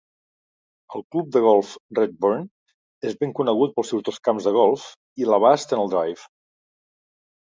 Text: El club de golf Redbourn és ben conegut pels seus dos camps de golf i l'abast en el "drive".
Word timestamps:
El 0.99 1.03
club 1.15 1.27
de 1.33 1.41
golf 1.47 1.73
Redbourn 1.99 2.47
és 3.09 3.15
ben 3.23 3.35
conegut 3.39 3.75
pels 3.75 3.91
seus 3.93 4.05
dos 4.07 4.17
camps 4.29 4.47
de 4.49 4.55
golf 4.55 4.87
i 5.25 5.29
l'abast 5.33 5.77
en 5.79 5.83
el 5.85 5.93
"drive". 5.93 6.27